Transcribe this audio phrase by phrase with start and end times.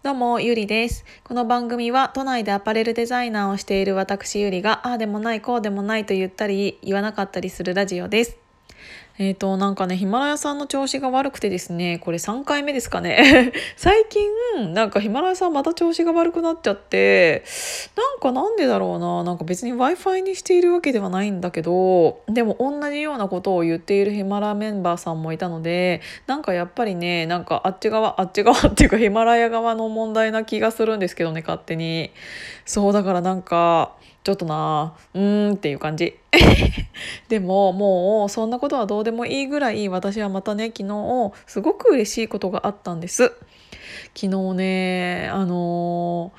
[0.00, 1.04] どうも、ゆりです。
[1.24, 8.47] この番組は都内でアパレルデザイナーをしている私ゆりが、ああでもない、こうでもないと言ったり、言わなかったりするラジオです。
[9.18, 13.52] えっ、ー、と、なんかね、ヒマラヤさんの調子が悪くてですね、これ3回目ですかね。
[13.76, 17.42] 最近、なんかヒマラヤさんまた調子が悪くなっちゃって、
[17.96, 32.12] なんかなんでだろうな、なんか別に Wi-Fi にしているわけではないんだけど、でも同じようなことを言っているヒマラヤメンバーさんもいたので、なんかやっぱりね、なんかあっち側、あっち側 っていうかヒマラヤ側の問題な気がするんですけどね、勝手に。
[32.64, 33.96] そう、だからなんか、
[34.28, 36.18] ちょっとなうーんっていう感じ
[37.28, 43.32] でももうそんなことはどうでもいいぐらい私はまたね昨日すごく嬉しいことがあったんです
[44.14, 46.32] 昨日ねあの、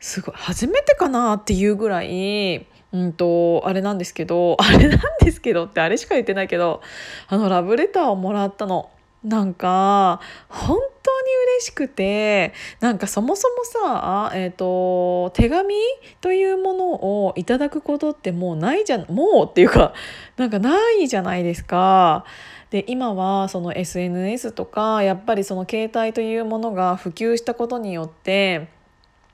[0.00, 6.80] すごい初めてかなっていうぐらいうんとあれなんですけどあれなんですけどってあれしか言ってないけど
[7.28, 8.90] あのラブレターをもらったの。
[9.24, 15.74] なんか本当に嬉しくてなんかそもそもさ、えーと、手紙
[16.20, 16.92] というもの
[17.26, 19.94] をいただくことってもうないじゃんもうっていうか
[20.36, 22.24] なんかないじゃないですか。
[22.70, 28.68] で今はその SNS とかやっぱりその携帯というものが普及したことによって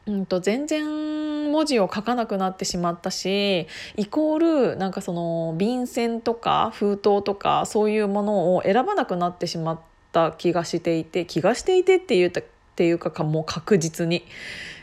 [0.06, 9.80] うんと全然文字を書かなくなってしまったしイコールなんかその便箋とか封筒とかそういうものを選ばなくなってしまっ
[10.12, 12.44] た気がしていて気がしていてって言ったっ
[12.76, 14.24] ていうかもう確実に。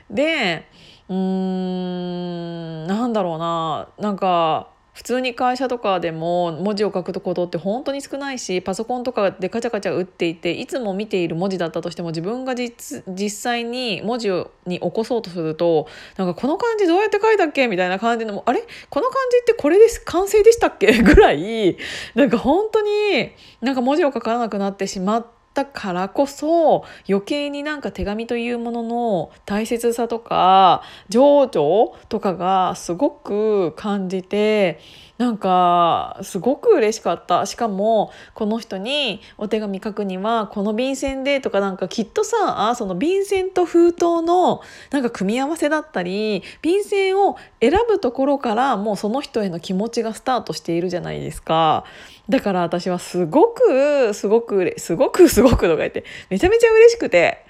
[0.09, 0.65] で
[1.09, 14.29] うーんなんだろうななんか普通に会社とかでも文字を書くことって本当に少ないしパソコンとかでカチャカチャ打っていていつも見ている文字だったとしても自分が実際に文字
[14.65, 17.67] に起こそうとするとなんかこの漢字どうやって書いたっけ？
[17.67, 18.65] みたいな感じのあれ？
[18.89, 21.03] この漢字ってこれです完成でしたっけ？
[21.03, 21.77] ぐらい
[22.15, 25.36] なんか本当になんか文字を書かなくなってしまって。
[25.61, 34.79] ったからこそ余計になんか手紙というものの大切さとか情緒とかがすごく感じて
[35.17, 51.83] なんかすごく嬉しかったしかもこの人にお手紙書くにはこの便箋でとかなんかきっとさその便箋と封筒のなんか組み合わせだったり便箋を選ぶところからもうその人への気持ちがスタートしているじゃないですか。
[52.29, 57.45] だから私はすごくすごくすごくすごくとか言ってめちゃめちゃ嬉しくて。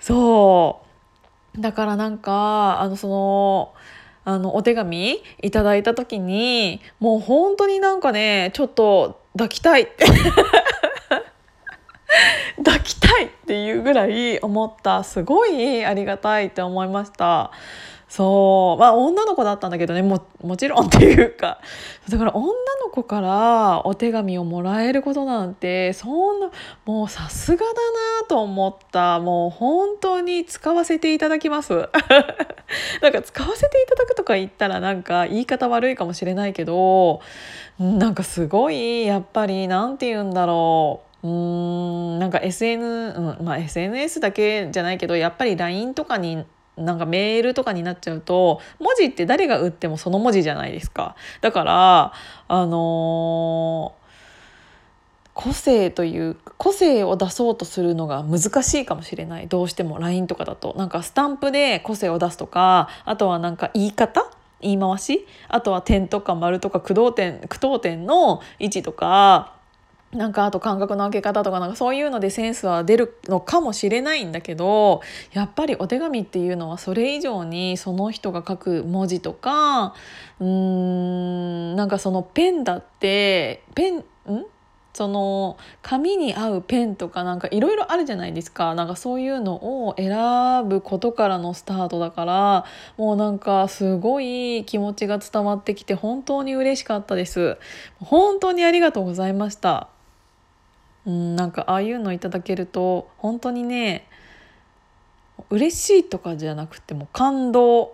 [0.00, 0.82] そ
[1.56, 1.60] う。
[1.60, 3.74] だからなんかあのその
[4.24, 10.04] あのお手紙いただいた時にもう本当になんかねちょっと抱きたいって。
[12.64, 15.02] 抱きたいっていうぐらい思った。
[15.04, 17.50] すごいありがたいって思いました。
[18.14, 18.80] そう。
[18.80, 20.00] まあ女の子だったんだけどね。
[20.00, 21.58] ももちろんっていうか。
[22.08, 22.52] だから女の
[22.92, 26.50] 子からお手紙をもらえることなんてそんな
[26.84, 29.18] もうさすがだなと思った。
[29.18, 31.72] もう本当に使わせていただきます。
[33.02, 37.20] なんか使わせていただくとか言ったらなんか言い方悪いかもしれないけど
[37.80, 41.26] なんかすごいやっぱり何て言うんだろう。
[41.26, 42.80] うーんなんか SN、
[43.40, 46.44] うんまあ、SNS だけじゃないけどやっぱり LINE とかに
[46.76, 51.16] なんかメールとかになっちゃうと文字って誰が打ってもその文字じゃないですか。
[51.40, 52.12] だから
[52.48, 54.04] あのー
[55.36, 59.48] 個性という個性を出そうとするのが難しいかもしれない。
[59.48, 60.74] どうしても LINE とかだと。
[60.78, 64.30] なんかスタンプで個性を出すとかあとはなんか言い方？
[64.60, 65.26] 言い回し？
[65.48, 69.53] あとは点とか丸とか句読点句読点の位置とか
[70.14, 75.02] なんかあと感覚の開け方とかなんかそういうのでセンスは出るのかもしれないんだけど
[75.32, 79.94] やっぱりお手紙っていうのはそれ以上にその人が書く文字とか
[80.40, 84.04] うーんなんかそのペンだってペンん？
[84.92, 88.76] その紙に合うペンとかなんかいろいろあるじゃないですか。
[88.76, 92.64] なんかそういうのを選ぶことからのスタートだから
[92.96, 97.58] もうなんかすごい気持ちが伝わってきて本当に嬉しかったです。
[97.98, 99.88] 本当にありがとうございました。
[101.06, 104.08] うんなんかああいうのいただけると本当にね
[105.50, 107.92] 嬉しいとかじゃなくても感動。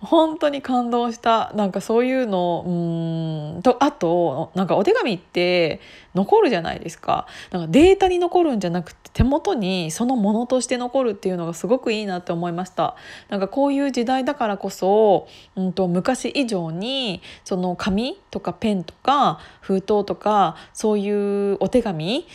[0.00, 1.52] 本当に感動した。
[1.54, 3.62] なんかそういうのうん。
[3.62, 5.80] とあとなんかお手紙って
[6.14, 7.26] 残るじゃないですか。
[7.50, 12.94] なんかデータに残るんじゃなくて手元にそのものとして残るっていうのがすごくいいなって思いました。
[13.28, 22.26] なんかこういう時代だからこそ、うんと、昔以上にその紙とかペンとか封筒とかそういうお手紙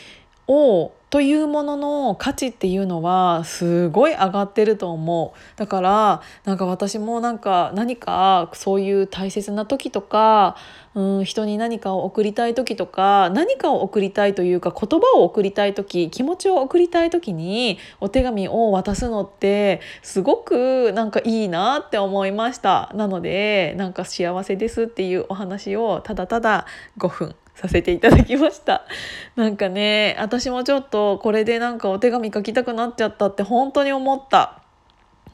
[0.48, 5.60] をというものの価値っていうのはすごい上がってると思う。
[5.60, 10.56] だからなんか私もなんか何かそういう大切な時とか
[10.95, 22.89] うん人に何かを送りたい時とか何かを送りたいというか言葉を送りたい時気持ちを送りたい時にお手紙を渡すのってすごくなんかいいなって思いました。
[22.95, 26.66] なのでなんか幸せですっていうお話をただただ
[26.98, 27.36] 5分。
[27.55, 28.83] させていただきました。
[29.35, 34.59] なんかね私もちょっとこれでなんかお手紙書きたくなっちゃったって本当に思った。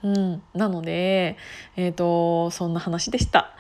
[0.02, 1.36] うん、なので、
[1.76, 3.52] えーと、そんな話でした。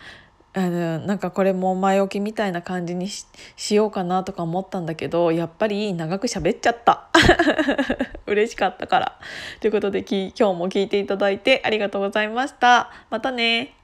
[0.54, 7.08] あのなんかこれも前置きみたいな感じにしようかなとか思ったんだけどやっぱり長く喋っちゃった。
[8.26, 9.20] 嬉しかったから。
[9.60, 12.92] ということで今日も聞いていただいてありがとうございました。
[13.10, 13.79] またね。